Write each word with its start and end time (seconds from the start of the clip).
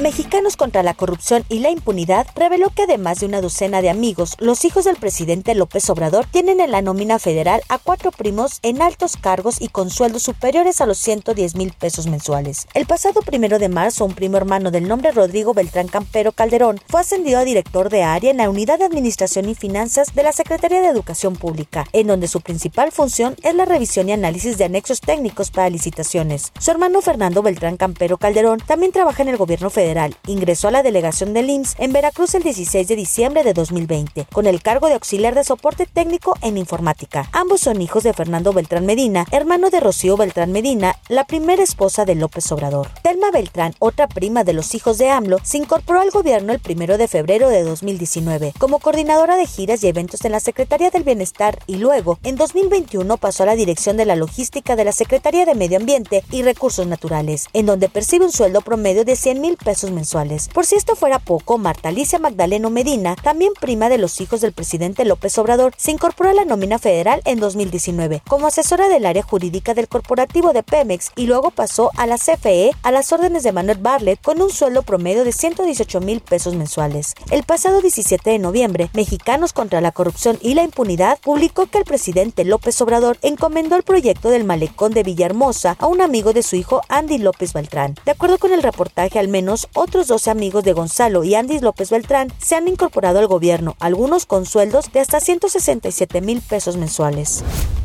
Mexicanos 0.00 0.56
contra 0.56 0.82
la 0.82 0.94
Corrupción 0.94 1.44
y 1.50 1.58
la 1.58 1.70
Impunidad 1.70 2.26
reveló 2.34 2.70
que 2.70 2.84
además 2.84 3.20
de 3.20 3.26
una 3.26 3.42
docena 3.42 3.82
de 3.82 3.90
amigos, 3.90 4.34
los 4.38 4.64
hijos 4.64 4.86
del 4.86 4.96
presidente 4.96 5.54
López 5.54 5.90
Obrador 5.90 6.24
tienen 6.24 6.60
en 6.60 6.70
la 6.70 6.80
nómina 6.80 7.18
federal 7.18 7.60
a 7.68 7.76
cuatro 7.76 8.10
primos 8.10 8.60
en 8.62 8.80
altos 8.80 9.18
cargos 9.18 9.60
y 9.60 9.68
con 9.68 9.90
sueldos 9.90 10.22
superiores 10.22 10.80
a 10.80 10.86
los 10.86 10.96
110 10.96 11.54
mil 11.54 11.74
pesos 11.74 12.06
mensuales. 12.06 12.66
El 12.72 12.86
pasado 12.86 13.20
primero 13.20 13.58
de 13.58 13.68
marzo, 13.68 14.06
un 14.06 14.14
primo 14.14 14.38
hermano 14.38 14.70
del 14.70 14.88
nombre 14.88 15.12
Rodrigo 15.12 15.52
Beltrán 15.52 15.88
Campero 15.88 16.32
Calderón 16.32 16.80
fue 16.88 17.00
ascendido 17.02 17.38
a 17.38 17.44
director 17.44 17.90
de 17.90 18.02
área 18.02 18.30
en 18.30 18.38
la 18.38 18.48
Unidad 18.48 18.78
de 18.78 18.86
Administración 18.86 19.50
y 19.50 19.54
Finanzas 19.54 20.14
de 20.14 20.22
la 20.22 20.32
Secretaría 20.32 20.80
de 20.80 20.88
Educación 20.88 21.36
Pública, 21.36 21.84
en 21.92 22.06
donde 22.06 22.28
su 22.28 22.40
principal 22.40 22.90
función 22.90 23.36
es 23.42 23.54
la 23.54 23.66
revisión 23.66 24.08
y 24.08 24.12
análisis 24.12 24.56
de 24.56 24.64
anexos 24.64 25.02
técnicos 25.02 25.50
para 25.50 25.68
licitaciones. 25.68 26.52
Su 26.58 26.70
hermano 26.70 27.02
Fernando 27.02 27.42
Beltrán 27.42 27.76
Campero 27.76 28.16
Calderón 28.16 28.60
también 28.66 28.92
trabaja 28.92 29.22
en 29.22 29.28
el 29.28 29.36
gobierno 29.36 29.68
federal 29.68 29.89
Ingresó 30.26 30.68
a 30.68 30.70
la 30.70 30.82
delegación 30.82 31.34
del 31.34 31.50
IMSS 31.50 31.74
en 31.78 31.92
Veracruz 31.92 32.34
el 32.34 32.42
16 32.42 32.86
de 32.86 32.96
diciembre 32.96 33.42
de 33.42 33.52
2020, 33.52 34.26
con 34.32 34.46
el 34.46 34.62
cargo 34.62 34.86
de 34.86 34.94
auxiliar 34.94 35.34
de 35.34 35.42
soporte 35.42 35.86
técnico 35.86 36.36
en 36.42 36.58
informática. 36.58 37.28
Ambos 37.32 37.62
son 37.62 37.82
hijos 37.82 38.04
de 38.04 38.12
Fernando 38.12 38.52
Beltrán 38.52 38.86
Medina, 38.86 39.26
hermano 39.32 39.70
de 39.70 39.80
Rocío 39.80 40.16
Beltrán 40.16 40.52
Medina, 40.52 40.96
la 41.08 41.24
primera 41.24 41.62
esposa 41.62 42.04
de 42.04 42.14
López 42.14 42.50
Obrador. 42.52 42.88
Beltrán, 43.30 43.74
otra 43.78 44.08
prima 44.08 44.42
de 44.42 44.52
los 44.52 44.74
hijos 44.74 44.98
de 44.98 45.10
AMLO, 45.10 45.38
se 45.42 45.58
incorporó 45.58 46.00
al 46.00 46.10
gobierno 46.10 46.52
el 46.52 46.60
primero 46.60 46.96
de 46.96 47.08
febrero 47.08 47.48
de 47.48 47.62
2019 47.62 48.54
como 48.58 48.78
coordinadora 48.78 49.36
de 49.36 49.46
giras 49.46 49.84
y 49.84 49.88
eventos 49.88 50.24
en 50.24 50.32
la 50.32 50.40
Secretaría 50.40 50.90
del 50.90 51.04
Bienestar 51.04 51.58
y 51.66 51.76
luego, 51.76 52.18
en 52.22 52.36
2021, 52.36 53.16
pasó 53.18 53.42
a 53.42 53.46
la 53.46 53.54
dirección 53.54 53.96
de 53.96 54.06
la 54.06 54.16
logística 54.16 54.76
de 54.76 54.84
la 54.84 54.92
Secretaría 54.92 55.44
de 55.44 55.54
Medio 55.54 55.76
Ambiente 55.76 56.24
y 56.30 56.42
Recursos 56.42 56.86
Naturales, 56.86 57.46
en 57.52 57.66
donde 57.66 57.88
percibe 57.88 58.24
un 58.24 58.32
sueldo 58.32 58.62
promedio 58.62 59.04
de 59.04 59.16
100 59.16 59.40
mil 59.40 59.56
pesos 59.56 59.90
mensuales. 59.90 60.48
Por 60.48 60.66
si 60.66 60.76
esto 60.76 60.96
fuera 60.96 61.18
poco, 61.18 61.58
Marta 61.58 61.90
Alicia 61.90 62.18
Magdaleno 62.18 62.70
Medina, 62.70 63.16
también 63.16 63.52
prima 63.60 63.88
de 63.88 63.98
los 63.98 64.20
hijos 64.20 64.40
del 64.40 64.52
presidente 64.52 65.04
López 65.04 65.36
Obrador, 65.38 65.74
se 65.76 65.90
incorporó 65.90 66.30
a 66.30 66.34
la 66.34 66.44
nómina 66.44 66.78
federal 66.78 67.20
en 67.24 67.40
2019 67.40 68.22
como 68.28 68.46
asesora 68.46 68.88
del 68.88 69.06
área 69.06 69.22
jurídica 69.22 69.74
del 69.74 69.88
corporativo 69.88 70.52
de 70.52 70.62
Pemex 70.62 71.12
y 71.16 71.26
luego 71.26 71.50
pasó 71.50 71.90
a 71.96 72.06
la 72.06 72.16
CFE 72.16 72.70
a 72.82 72.90
las 72.90 73.09
órdenes 73.12 73.42
de 73.42 73.52
Manuel 73.52 73.78
Barlet 73.78 74.20
con 74.20 74.40
un 74.40 74.50
sueldo 74.50 74.82
promedio 74.82 75.24
de 75.24 75.32
118 75.32 76.00
mil 76.00 76.20
pesos 76.20 76.54
mensuales. 76.54 77.14
El 77.30 77.42
pasado 77.42 77.80
17 77.80 78.30
de 78.30 78.38
noviembre, 78.38 78.90
Mexicanos 78.94 79.52
contra 79.52 79.80
la 79.80 79.92
Corrupción 79.92 80.38
y 80.40 80.54
la 80.54 80.62
Impunidad 80.62 81.18
publicó 81.20 81.66
que 81.66 81.78
el 81.78 81.84
presidente 81.84 82.44
López 82.44 82.80
Obrador 82.80 83.18
encomendó 83.22 83.76
el 83.76 83.82
proyecto 83.82 84.30
del 84.30 84.44
malecón 84.44 84.92
de 84.92 85.02
Villahermosa 85.02 85.76
a 85.78 85.86
un 85.86 86.00
amigo 86.00 86.32
de 86.32 86.42
su 86.42 86.56
hijo 86.56 86.82
Andy 86.88 87.18
López 87.18 87.52
Beltrán. 87.52 87.94
De 88.04 88.12
acuerdo 88.12 88.38
con 88.38 88.52
el 88.52 88.62
reportaje, 88.62 89.18
al 89.18 89.28
menos 89.28 89.68
otros 89.74 90.06
12 90.08 90.30
amigos 90.30 90.64
de 90.64 90.72
Gonzalo 90.72 91.24
y 91.24 91.34
Andy 91.34 91.60
López 91.60 91.90
Beltrán 91.90 92.32
se 92.38 92.56
han 92.56 92.68
incorporado 92.68 93.18
al 93.18 93.26
gobierno, 93.26 93.76
algunos 93.80 94.26
con 94.26 94.46
sueldos 94.46 94.92
de 94.92 95.00
hasta 95.00 95.20
167 95.20 96.20
mil 96.20 96.40
pesos 96.42 96.76
mensuales. 96.76 97.42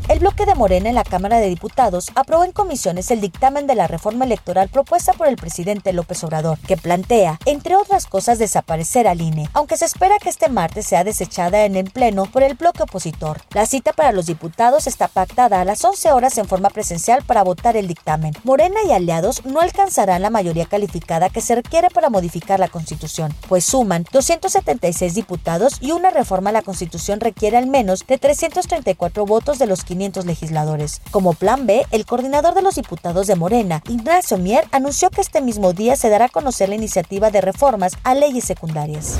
El 0.07 0.19
bloque 0.19 0.45
de 0.45 0.53
Morena 0.53 0.89
en 0.89 0.93
la 0.93 1.03
Cámara 1.03 1.39
de 1.39 1.47
Diputados 1.47 2.11
aprobó 2.13 2.43
en 2.43 2.51
comisiones 2.51 3.09
el 3.09 3.21
dictamen 3.21 3.65
de 3.65 3.73
la 3.73 3.87
reforma 3.87 4.25
electoral 4.25 4.69
propuesta 4.69 5.13
por 5.13 5.27
el 5.27 5.35
presidente 5.35 5.93
López 5.93 6.23
Obrador, 6.23 6.59
que 6.59 6.77
plantea, 6.77 7.39
entre 7.45 7.75
otras 7.75 8.05
cosas, 8.05 8.37
desaparecer 8.37 9.07
al 9.07 9.19
INE, 9.19 9.49
aunque 9.53 9.77
se 9.77 9.85
espera 9.85 10.19
que 10.19 10.29
este 10.29 10.47
martes 10.47 10.85
sea 10.85 11.03
desechada 11.03 11.65
en 11.65 11.75
el 11.75 11.89
Pleno 11.89 12.25
por 12.27 12.43
el 12.43 12.53
bloque 12.53 12.83
opositor. 12.83 13.41
La 13.49 13.65
cita 13.65 13.93
para 13.93 14.11
los 14.11 14.27
diputados 14.27 14.85
está 14.85 15.07
pactada 15.07 15.59
a 15.59 15.65
las 15.65 15.83
11 15.83 16.11
horas 16.11 16.37
en 16.37 16.45
forma 16.45 16.69
presencial 16.69 17.23
para 17.23 17.43
votar 17.43 17.75
el 17.75 17.87
dictamen. 17.87 18.35
Morena 18.43 18.81
y 18.87 18.91
aliados 18.91 19.43
no 19.43 19.59
alcanzarán 19.59 20.21
la 20.21 20.29
mayoría 20.29 20.67
calificada 20.67 21.31
que 21.31 21.41
se 21.41 21.55
requiere 21.55 21.89
para 21.89 22.11
modificar 22.11 22.59
la 22.59 22.67
Constitución, 22.67 23.33
pues 23.49 23.65
suman 23.65 24.05
276 24.11 25.15
diputados 25.15 25.77
y 25.81 25.93
una 25.93 26.11
reforma 26.11 26.51
a 26.51 26.53
la 26.53 26.61
Constitución 26.61 27.21
requiere 27.21 27.57
al 27.57 27.65
menos 27.65 28.05
de 28.05 28.19
334 28.19 29.25
votos 29.25 29.57
de 29.57 29.65
los 29.65 29.83
500 29.83 29.94
legisladores. 29.95 31.01
Como 31.11 31.33
plan 31.33 31.65
B, 31.65 31.85
el 31.91 32.05
coordinador 32.05 32.53
de 32.53 32.61
los 32.61 32.75
diputados 32.75 33.27
de 33.27 33.35
Morena, 33.35 33.81
Ignacio 33.87 34.37
Mier, 34.37 34.65
anunció 34.71 35.09
que 35.09 35.21
este 35.21 35.41
mismo 35.41 35.73
día 35.73 35.95
se 35.95 36.09
dará 36.09 36.25
a 36.25 36.29
conocer 36.29 36.69
la 36.69 36.75
iniciativa 36.75 37.31
de 37.31 37.41
reformas 37.41 37.93
a 38.03 38.13
leyes 38.13 38.43
secundarias. 38.43 39.17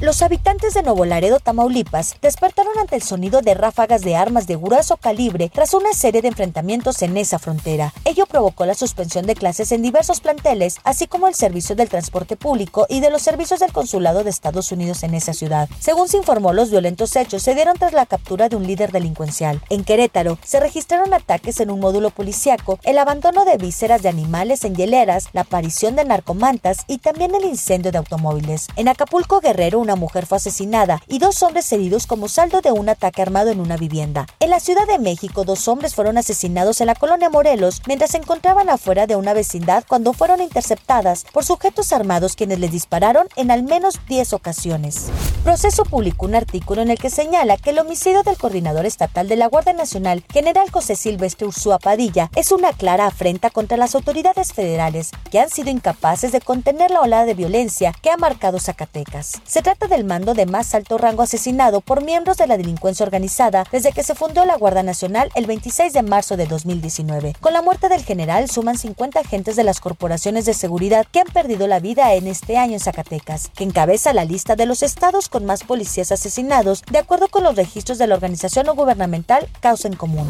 Los 0.00 0.22
habitantes 0.22 0.72
de 0.72 0.82
Nuevo 0.82 1.04
Laredo, 1.04 1.40
Tamaulipas, 1.40 2.16
despertaron 2.22 2.72
ante 2.78 2.96
el 2.96 3.02
sonido 3.02 3.42
de 3.42 3.52
ráfagas 3.52 4.00
de 4.00 4.16
armas 4.16 4.46
de 4.46 4.56
grueso 4.56 4.96
calibre 4.96 5.50
tras 5.52 5.74
una 5.74 5.92
serie 5.92 6.22
de 6.22 6.28
enfrentamientos 6.28 7.02
en 7.02 7.18
esa 7.18 7.38
frontera. 7.38 7.92
Ello 8.06 8.24
provocó 8.24 8.64
la 8.64 8.72
suspensión 8.72 9.26
de 9.26 9.34
clases 9.34 9.72
en 9.72 9.82
diversos 9.82 10.22
planteles, 10.22 10.78
así 10.84 11.06
como 11.06 11.28
el 11.28 11.34
servicio 11.34 11.76
del 11.76 11.90
transporte 11.90 12.36
público 12.36 12.86
y 12.88 13.00
de 13.00 13.10
los 13.10 13.20
servicios 13.20 13.60
del 13.60 13.74
consulado 13.74 14.24
de 14.24 14.30
Estados 14.30 14.72
Unidos 14.72 15.02
en 15.02 15.12
esa 15.12 15.34
ciudad. 15.34 15.68
Según 15.80 16.08
se 16.08 16.16
informó, 16.16 16.54
los 16.54 16.70
violentos 16.70 17.14
hechos 17.14 17.42
se 17.42 17.54
dieron 17.54 17.76
tras 17.76 17.92
la 17.92 18.06
captura 18.06 18.48
de 18.48 18.56
un 18.56 18.66
líder 18.66 18.92
delincuencial. 18.92 19.60
En 19.68 19.84
Querétaro, 19.84 20.38
se 20.42 20.60
registraron 20.60 21.12
ataques 21.12 21.60
en 21.60 21.70
un 21.70 21.78
módulo 21.78 22.08
policiaco, 22.08 22.78
el 22.84 22.96
abandono 22.96 23.44
de 23.44 23.58
vísceras 23.58 24.00
de 24.00 24.08
animales 24.08 24.64
en 24.64 24.76
hieleras, 24.76 25.26
la 25.34 25.42
aparición 25.42 25.94
de 25.94 26.06
narcomantas 26.06 26.84
y 26.86 26.98
también 26.98 27.34
el 27.34 27.44
incendio 27.44 27.92
de 27.92 27.98
automóviles. 27.98 28.68
En 28.76 28.88
Acapulco, 28.88 29.40
Guerrero, 29.40 29.78
una 29.78 29.89
mujer 29.96 30.26
fue 30.26 30.36
asesinada 30.36 31.02
y 31.06 31.18
dos 31.18 31.42
hombres 31.42 31.70
heridos 31.72 32.06
como 32.06 32.28
saldo 32.28 32.60
de 32.60 32.72
un 32.72 32.88
ataque 32.88 33.22
armado 33.22 33.50
en 33.50 33.60
una 33.60 33.76
vivienda. 33.76 34.26
En 34.40 34.50
la 34.50 34.60
Ciudad 34.60 34.86
de 34.86 34.98
México, 34.98 35.44
dos 35.44 35.68
hombres 35.68 35.94
fueron 35.94 36.18
asesinados 36.18 36.80
en 36.80 36.86
la 36.86 36.94
colonia 36.94 37.30
Morelos 37.30 37.82
mientras 37.86 38.12
se 38.12 38.18
encontraban 38.18 38.70
afuera 38.70 39.06
de 39.06 39.16
una 39.16 39.32
vecindad 39.32 39.84
cuando 39.86 40.12
fueron 40.12 40.40
interceptadas 40.40 41.24
por 41.32 41.44
sujetos 41.44 41.92
armados 41.92 42.36
quienes 42.36 42.58
les 42.58 42.72
dispararon 42.72 43.28
en 43.36 43.50
al 43.50 43.62
menos 43.62 44.00
10 44.08 44.32
ocasiones. 44.32 45.06
Proceso 45.44 45.84
publicó 45.84 46.26
un 46.26 46.34
artículo 46.34 46.82
en 46.82 46.90
el 46.90 46.98
que 46.98 47.10
señala 47.10 47.56
que 47.56 47.70
el 47.70 47.78
homicidio 47.78 48.22
del 48.22 48.36
coordinador 48.36 48.86
estatal 48.86 49.28
de 49.28 49.36
la 49.36 49.46
Guardia 49.46 49.72
Nacional, 49.72 50.24
general 50.32 50.70
José 50.70 50.96
Silvestre 50.96 51.46
Ursúa 51.46 51.78
Padilla, 51.78 52.30
es 52.36 52.52
una 52.52 52.72
clara 52.72 53.06
afrenta 53.06 53.50
contra 53.50 53.76
las 53.76 53.94
autoridades 53.94 54.52
federales 54.52 55.10
que 55.30 55.40
han 55.40 55.50
sido 55.50 55.70
incapaces 55.70 56.32
de 56.32 56.40
contener 56.40 56.90
la 56.90 57.00
olada 57.00 57.24
de 57.24 57.34
violencia 57.34 57.94
que 58.02 58.10
ha 58.10 58.16
marcado 58.16 58.58
Zacatecas. 58.58 59.40
Se 59.46 59.62
trata 59.62 59.79
del 59.88 60.04
mando 60.04 60.34
de 60.34 60.46
más 60.46 60.74
alto 60.74 60.98
rango 60.98 61.22
asesinado 61.22 61.80
por 61.80 62.04
miembros 62.04 62.36
de 62.36 62.46
la 62.46 62.56
delincuencia 62.56 63.04
organizada 63.04 63.64
desde 63.70 63.92
que 63.92 64.02
se 64.02 64.14
fundó 64.14 64.44
la 64.44 64.56
Guardia 64.56 64.82
Nacional 64.82 65.30
el 65.34 65.46
26 65.46 65.92
de 65.92 66.02
marzo 66.02 66.36
de 66.36 66.46
2019. 66.46 67.34
Con 67.40 67.52
la 67.52 67.62
muerte 67.62 67.88
del 67.88 68.04
general 68.04 68.50
suman 68.50 68.78
50 68.78 69.20
agentes 69.20 69.56
de 69.56 69.64
las 69.64 69.80
corporaciones 69.80 70.44
de 70.44 70.54
seguridad 70.54 71.06
que 71.10 71.20
han 71.20 71.28
perdido 71.28 71.66
la 71.66 71.80
vida 71.80 72.14
en 72.14 72.26
este 72.26 72.56
año 72.56 72.74
en 72.74 72.80
Zacatecas, 72.80 73.50
que 73.54 73.64
encabeza 73.64 74.12
la 74.12 74.24
lista 74.24 74.56
de 74.56 74.66
los 74.66 74.82
estados 74.82 75.28
con 75.28 75.44
más 75.44 75.64
policías 75.64 76.12
asesinados, 76.12 76.82
de 76.90 76.98
acuerdo 76.98 77.28
con 77.28 77.44
los 77.44 77.56
registros 77.56 77.98
de 77.98 78.06
la 78.06 78.14
organización 78.14 78.66
no 78.66 78.74
gubernamental 78.74 79.48
Causa 79.60 79.88
en 79.88 79.96
Común. 79.96 80.28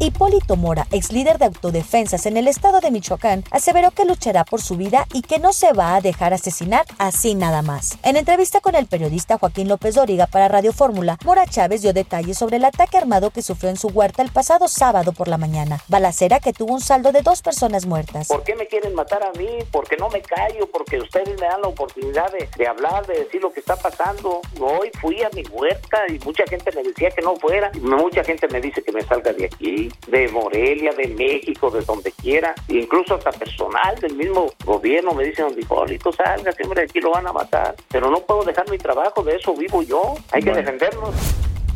Hipólito 0.00 0.54
Mora, 0.54 0.86
ex 0.92 1.10
líder 1.10 1.38
de 1.38 1.46
autodefensas 1.46 2.26
en 2.26 2.36
el 2.36 2.46
estado 2.46 2.78
de 2.80 2.92
Michoacán, 2.92 3.42
aseveró 3.50 3.90
que 3.90 4.04
luchará 4.04 4.44
por 4.44 4.60
su 4.60 4.76
vida 4.76 5.06
y 5.12 5.22
que 5.22 5.40
no 5.40 5.52
se 5.52 5.72
va 5.72 5.96
a 5.96 6.00
dejar 6.00 6.32
asesinar 6.32 6.84
así 6.98 7.34
nada 7.34 7.62
más. 7.62 7.98
En 8.04 8.16
entrevista 8.16 8.60
con 8.60 8.76
el 8.76 8.86
periodista 8.86 9.38
Joaquín 9.38 9.66
López 9.66 9.96
Dóriga 9.96 10.28
para 10.28 10.46
Radio 10.46 10.72
Fórmula, 10.72 11.18
Mora 11.24 11.46
Chávez 11.46 11.82
dio 11.82 11.92
detalles 11.92 12.38
sobre 12.38 12.58
el 12.58 12.64
ataque 12.64 12.96
armado 12.96 13.30
que 13.30 13.42
sufrió 13.42 13.70
en 13.70 13.76
su 13.76 13.88
huerta 13.88 14.22
el 14.22 14.30
pasado 14.30 14.68
sábado 14.68 15.12
por 15.12 15.26
la 15.26 15.36
mañana, 15.36 15.82
balacera 15.88 16.38
que 16.38 16.52
tuvo 16.52 16.74
un 16.74 16.80
saldo 16.80 17.10
de 17.10 17.22
dos 17.22 17.42
personas 17.42 17.84
muertas. 17.84 18.28
¿Por 18.28 18.44
qué 18.44 18.54
me 18.54 18.68
quieren 18.68 18.94
matar 18.94 19.24
a 19.24 19.36
mí? 19.36 19.48
Porque 19.72 19.96
no 19.96 20.08
me 20.10 20.22
callo, 20.22 20.70
porque 20.70 20.98
ustedes 20.98 21.40
me 21.40 21.46
dan 21.48 21.60
la 21.60 21.68
oportunidad 21.68 22.30
de, 22.30 22.48
de 22.56 22.66
hablar, 22.68 23.04
de 23.04 23.24
decir 23.24 23.42
lo 23.42 23.52
que 23.52 23.58
está 23.58 23.74
pasando. 23.74 24.42
Hoy 24.60 24.92
fui 25.00 25.24
a 25.24 25.30
mi 25.34 25.42
huerta 25.50 25.98
y 26.08 26.20
mucha 26.20 26.44
gente 26.46 26.70
me 26.70 26.84
decía 26.84 27.10
que 27.10 27.22
no 27.22 27.34
fuera, 27.34 27.72
mucha 27.80 28.22
gente 28.22 28.46
me 28.46 28.60
dice 28.60 28.80
que 28.80 28.92
me 28.92 29.02
salga 29.02 29.32
de 29.32 29.46
aquí 29.46 29.87
de 30.06 30.28
Morelia, 30.28 30.92
de 30.92 31.08
México, 31.08 31.70
de 31.70 31.82
donde 31.82 32.12
quiera, 32.12 32.54
incluso 32.68 33.14
hasta 33.14 33.30
personal 33.32 33.98
del 34.00 34.14
mismo 34.14 34.52
gobierno 34.64 35.14
me 35.14 35.24
dicen, 35.24 35.46
Hipólito, 35.56 36.12
salga, 36.12 36.52
siempre 36.52 36.82
aquí 36.82 37.00
lo 37.00 37.10
van 37.10 37.26
a 37.26 37.32
matar, 37.32 37.74
pero 37.88 38.10
no 38.10 38.18
puedo 38.20 38.44
dejar 38.44 38.70
mi 38.70 38.78
trabajo, 38.78 39.22
de 39.22 39.36
eso 39.36 39.54
vivo 39.54 39.82
yo, 39.82 40.14
hay 40.32 40.42
que 40.42 40.52
defendernos. 40.52 41.14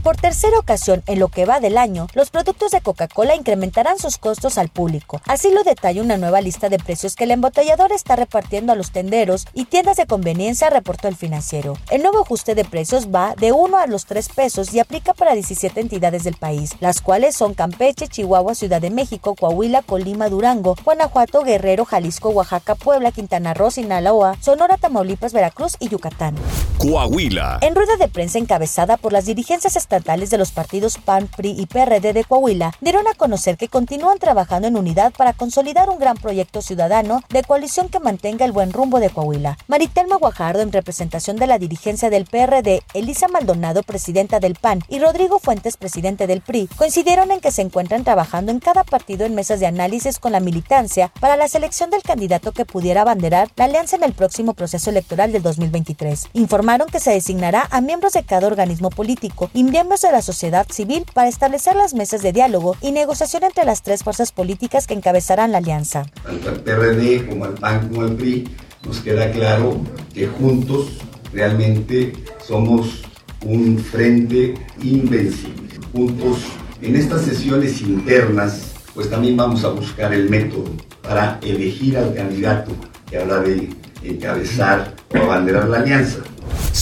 Por 0.03 0.17
tercera 0.17 0.59
ocasión 0.59 1.05
en 1.07 1.21
lo 1.21 1.29
que 1.29 1.47
va 1.47 1.61
del 1.61 1.79
año, 1.79 2.09
los 2.15 2.31
productos 2.31 2.73
de 2.73 2.81
Coca-Cola 2.81 3.37
incrementarán 3.37 4.01
sus 4.01 4.19
costos 4.19 4.59
al 4.59 4.69
público. 4.69 5.21
Así 5.29 5.53
lo 5.53 5.63
detalla 5.63 6.03
una 6.03 6.17
nueva 6.17 6.41
lista 6.41 6.69
de 6.69 6.81
precios 6.81 7.15
que 7.15 7.23
el 7.23 7.31
embotellador 7.31 7.93
está 7.93 8.17
repartiendo 8.17 8.73
a 8.73 8.75
los 8.75 8.91
tenderos 8.91 9.47
y 9.55 9.67
tiendas 9.67 9.97
de 9.97 10.07
conveniencia, 10.07 10.71
reportó 10.71 11.07
el 11.07 11.15
financiero. 11.15 11.79
El 11.89 12.03
nuevo 12.03 12.23
ajuste 12.23 12.57
de 12.57 12.65
precios 12.65 13.15
va 13.15 13.37
de 13.37 13.53
1 13.53 13.79
a 13.79 13.87
los 13.87 14.07
3 14.07 14.29
pesos 14.31 14.75
y 14.75 14.81
aplica 14.81 15.15
para 15.15 15.35
17 15.35 15.81
entidades 15.81 16.25
del 16.25 16.35
país, 16.35 16.73
las 16.81 17.01
cuales 17.01 17.37
son 17.37 17.55
Campeche, 17.55 18.09
Chihuahua, 18.09 18.57
Ciudad 18.57 18.81
de 18.81 18.91
México, 18.91 19.37
Coahuila, 19.37 19.83
Colima, 19.83 20.29
Durango, 20.29 20.75
Guanajuato, 20.85 21.45
Guerrero, 21.45 21.85
Jalisco, 21.85 22.31
Oaxaca, 22.31 22.75
Puebla, 22.75 23.13
Quintana 23.13 23.55
Roo, 23.55 23.71
Sinaloa, 23.71 24.37
Sonora, 24.41 24.79
Tamaulipas, 24.79 25.33
Veracruz 25.33 25.77
y 25.79 25.91
Yucatán. 25.91 26.35
Coahuila. 26.79 27.59
En 27.61 27.77
rueda 27.77 27.97
de 27.97 28.09
prensa 28.09 28.39
encabezada 28.39 28.97
por 28.97 29.13
las 29.13 29.27
dirigencias 29.27 29.77
estatales 29.77 29.92
de 29.93 30.39
los 30.39 30.53
partidos 30.53 30.97
PAN, 30.97 31.29
PRI 31.29 31.51
y 31.51 31.67
PRD 31.67 32.15
de 32.15 32.25
Coahuila, 32.25 32.73
dieron 32.81 33.07
a 33.07 33.15
conocer 33.15 33.59
que 33.59 33.69
continúan 33.69 34.19
trabajando 34.19 34.67
en 34.67 34.77
unidad 34.79 35.13
para 35.13 35.35
consolidar 35.35 35.91
un 35.91 35.99
gran 35.99 36.17
proyecto 36.17 36.63
ciudadano 36.63 37.21
de 37.29 37.43
coalición 37.43 37.91
que 37.91 38.01
mantenga 38.01 38.47
el 38.47 38.53
buen 38.53 38.73
rumbo 38.73 39.01
de 39.01 39.11
Coahuila. 39.11 39.59
Maritelma 39.69 40.17
Guajardo, 40.17 40.63
en 40.63 40.73
representación 40.73 41.37
de 41.37 41.47
la 41.47 41.59
dirigencia 41.59 42.09
del 42.09 42.25
PRD, 42.25 42.83
Elisa 42.95 43.29
Maldonado, 43.29 43.83
presidenta 43.83 44.41
del 44.41 44.55
PAN, 44.55 44.81
y 44.89 44.99
Rodrigo 44.99 45.39
Fuentes, 45.39 45.77
presidente 45.77 46.27
del 46.27 46.41
PRI, 46.41 46.69
coincidieron 46.79 47.31
en 47.31 47.41
que 47.41 47.53
se 47.53 47.61
encuentran 47.61 48.03
trabajando 48.03 48.51
en 48.51 48.61
cada 48.61 48.85
partido 48.85 49.27
en 49.27 49.35
mesas 49.35 49.61
de 49.61 49.67
análisis 49.67 50.19
con 50.19 50.33
la 50.33 50.41
militancia 50.41 51.13
para 51.21 51.37
la 51.37 51.49
selección 51.49 51.91
del 51.91 52.03
candidato 52.03 52.53
que 52.53 52.65
pudiera 52.65 53.03
abanderar 53.03 53.51
la 53.57 53.67
alianza 53.67 53.97
en 53.97 54.05
el 54.05 54.15
próximo 54.15 54.55
proceso 54.55 54.89
electoral 54.89 55.33
del 55.33 55.43
2023. 55.43 56.29
Informaron 56.33 56.89
que 56.89 57.01
se 57.01 57.11
designará 57.11 57.69
a 57.71 57.83
miembros 57.83 58.15
de 58.15 58.23
cada 58.23 58.47
organismo 58.47 58.89
político 58.89 59.51
y 59.53 59.65
miembros 59.65 59.82
de 59.83 60.13
la 60.13 60.23
sociedad 60.23 60.67
civil 60.71 61.05
para 61.13 61.29
establecer 61.29 61.75
las 61.75 61.93
mesas 61.93 62.23
de 62.23 62.33
diálogo 62.33 62.77
y 62.81 62.93
negociación 62.93 63.43
entre 63.43 63.65
las 63.65 63.83
tres 63.83 64.05
fuerzas 64.05 64.31
políticas 64.31 64.87
que 64.87 64.95
encabezarán 64.95 65.51
la 65.51 65.59
alianza. 65.59 66.07
Tanto 66.23 66.51
el 66.51 66.61
PRD 66.61 67.29
como 67.29 67.47
el 67.47 67.55
PAN 67.55 67.89
como 67.89 68.05
el 68.05 68.15
PRI 68.15 68.49
nos 68.87 69.01
queda 69.01 69.31
claro 69.33 69.81
que 70.15 70.29
juntos 70.29 70.99
realmente 71.33 72.13
somos 72.47 73.03
un 73.45 73.77
frente 73.77 74.55
invencible. 74.83 75.69
Juntos 75.93 76.39
en 76.81 76.95
estas 76.95 77.23
sesiones 77.23 77.81
internas 77.83 78.73
pues 78.95 79.11
también 79.11 79.37
vamos 79.37 79.65
a 79.65 79.71
buscar 79.71 80.15
el 80.15 80.31
método 80.31 80.71
para 81.03 81.41
elegir 81.43 81.99
al 81.99 82.15
candidato 82.15 82.71
que 83.11 83.19
habla 83.19 83.41
de 83.41 83.69
encabezar 84.05 84.95
o 85.13 85.19
abanderar 85.19 85.69
la 85.69 85.79
alianza. 85.79 86.21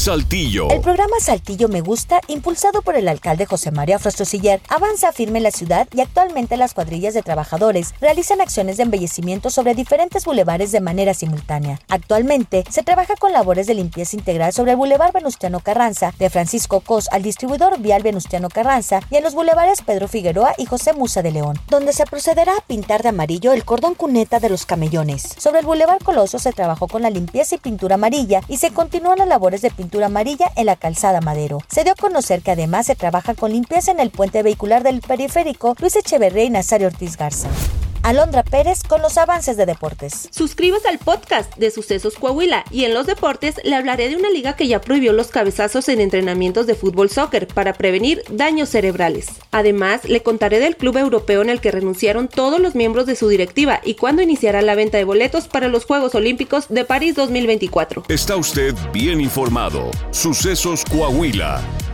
Saltillo. 0.00 0.70
El 0.70 0.81
programa 0.81 1.17
Saltillo 1.20 1.69
Me 1.69 1.82
Gusta, 1.82 2.23
impulsado 2.26 2.81
por 2.81 2.97
el 2.97 3.06
alcalde 3.06 3.44
José 3.44 3.70
María 3.70 3.99
Frostosiller, 3.99 4.62
avanza 4.70 5.12
firme 5.12 5.41
en 5.41 5.43
la 5.43 5.50
ciudad 5.50 5.87
y 5.94 6.00
actualmente 6.00 6.56
las 6.56 6.73
cuadrillas 6.73 7.12
de 7.12 7.20
trabajadores 7.20 7.93
realizan 8.00 8.41
acciones 8.41 8.79
de 8.79 8.85
embellecimiento 8.85 9.50
sobre 9.50 9.75
diferentes 9.75 10.25
bulevares 10.25 10.73
de 10.73 10.81
manera 10.81 11.12
simultánea. 11.12 11.81
Actualmente 11.91 12.64
se 12.70 12.82
trabaja 12.82 13.14
con 13.17 13.32
labores 13.32 13.67
de 13.67 13.75
limpieza 13.75 14.17
integral 14.17 14.55
sobre 14.55 14.70
el 14.70 14.79
bulevar 14.79 15.12
Venustiano 15.12 15.61
Carranza, 15.61 16.14
de 16.19 16.31
Francisco 16.31 16.81
Cos 16.81 17.11
al 17.12 17.23
distribuidor 17.23 17.79
vial 17.79 18.03
Venustiano 18.03 18.49
Carranza 18.49 19.00
y 19.11 19.17
en 19.17 19.23
los 19.23 19.35
bulevares 19.35 19.82
Pedro 19.82 20.08
Figueroa 20.08 20.55
y 20.56 20.64
José 20.64 20.94
Musa 20.94 21.20
de 21.20 21.32
León, 21.32 21.58
donde 21.69 21.93
se 21.93 22.06
procederá 22.06 22.56
a 22.56 22.67
pintar 22.67 23.03
de 23.03 23.11
amarillo 23.11 23.53
el 23.53 23.67
cordón 23.67 23.94
cuneta 23.94 24.41
de 24.41 24.49
los 24.49 24.64
camellones. 24.64 25.35
Sobre 25.37 25.61
el 25.61 25.67
bulevar 25.67 26.03
Coloso 26.03 26.38
se 26.38 26.55
trabajó 26.55 26.88
con 26.88 27.03
la 27.03 27.11
limpieza 27.11 27.56
y 27.56 27.58
pintura 27.58 27.96
amarilla 27.96 28.41
y 28.49 28.56
se 28.56 28.70
continúan 28.70 29.19
las 29.19 29.29
labores 29.29 29.61
de 29.61 29.69
amarilla 29.99 30.51
en 30.57 30.67
la 30.67 30.77
calzada 30.77 31.21
Madero. 31.21 31.59
Se 31.69 31.85
dio 31.85 31.93
a 31.93 31.97
conocer 31.97 32.43
que 32.43 32.53
además 32.53 32.87
se 32.87 32.95
trabaja 32.95 33.35
con 33.35 33.53
limpieza 33.53 33.91
en 33.91 34.01
el 34.01 34.11
puente 34.11 34.43
vehicular 34.43 34.83
del 34.83 35.01
periférico 35.01 35.75
Luis 35.81 35.97
Echeverría 35.97 36.45
y 36.45 36.51
Nazario 36.51 36.87
Ortiz 36.87 37.17
Garza. 37.17 37.49
Alondra 38.02 38.43
Pérez 38.43 38.82
con 38.82 39.02
los 39.02 39.19
avances 39.19 39.56
de 39.56 39.67
deportes. 39.67 40.29
Suscríbase 40.31 40.88
al 40.88 40.99
podcast 40.99 41.55
de 41.56 41.70
Sucesos 41.70 42.14
Coahuila 42.14 42.64
y 42.70 42.85
en 42.85 42.94
los 42.94 43.06
deportes 43.06 43.56
le 43.62 43.76
hablaré 43.76 44.08
de 44.08 44.17
una 44.17 44.31
liga 44.31 44.56
que 44.56 44.69
ya 44.69 44.81
prohibió 44.81 45.12
los 45.12 45.29
cabezazos 45.29 45.88
en 45.88 46.00
entrenamientos 46.00 46.67
de 46.67 46.75
fútbol 46.75 47.11
soccer 47.11 47.47
para 47.47 47.75
prevenir 47.75 48.23
daños 48.31 48.70
cerebrales. 48.70 49.29
Además, 49.50 50.08
le 50.08 50.23
contaré 50.23 50.61
del 50.61 50.76
club 50.76 50.97
europeo 50.97 51.43
en 51.43 51.50
el 51.50 51.61
que 51.61 51.70
renunciaron 51.70 52.29
todos 52.29 52.58
los 52.58 52.75
miembros 52.75 53.06
de 53.06 53.17
su 53.17 53.29
directiva 53.29 53.81
y 53.85 53.94
cuándo 53.94 54.23
iniciará 54.23 54.62
la 54.62 54.75
venta 54.75 54.96
de 54.96 55.05
boletos 55.05 55.49
para 55.49 55.69
los 55.69 55.85
Juegos 55.85 56.14
Olímpicos 56.14 56.69
de 56.69 56.85
París 56.85 57.14
2024. 57.17 58.05
Está 58.08 58.37
usted 58.37 58.75
bien 58.93 59.20
informado. 59.20 59.91
Sucesos 60.11 60.85
Coahuila. 60.87 61.61